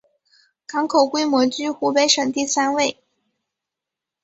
[0.65, 2.97] 港口规模居湖北省第三位。